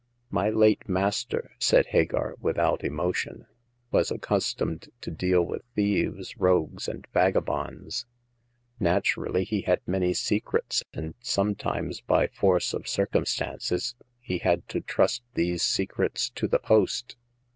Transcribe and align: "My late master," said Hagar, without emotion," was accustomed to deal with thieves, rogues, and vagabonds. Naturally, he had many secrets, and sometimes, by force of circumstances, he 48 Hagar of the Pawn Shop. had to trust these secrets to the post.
"My 0.31 0.49
late 0.49 0.89
master," 0.89 1.51
said 1.59 1.85
Hagar, 1.85 2.35
without 2.39 2.83
emotion," 2.83 3.45
was 3.91 4.09
accustomed 4.09 4.89
to 5.01 5.11
deal 5.11 5.43
with 5.43 5.61
thieves, 5.75 6.35
rogues, 6.37 6.87
and 6.87 7.05
vagabonds. 7.13 8.07
Naturally, 8.79 9.43
he 9.43 9.61
had 9.61 9.79
many 9.85 10.15
secrets, 10.15 10.83
and 10.91 11.13
sometimes, 11.19 12.01
by 12.01 12.25
force 12.29 12.73
of 12.73 12.87
circumstances, 12.87 13.93
he 14.19 14.39
48 14.39 14.41
Hagar 14.41 14.53
of 14.53 14.55
the 14.55 14.57
Pawn 14.57 14.57
Shop. 14.57 14.57
had 14.57 14.69
to 14.69 14.87
trust 14.91 15.23
these 15.35 15.61
secrets 15.61 16.29
to 16.31 16.47
the 16.47 16.57
post. 16.57 17.15